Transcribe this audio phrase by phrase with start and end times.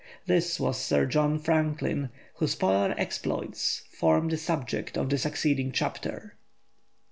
[0.25, 6.37] This was Sir John Franklin, whose Polar exploits form the subject of the succeeding chapter.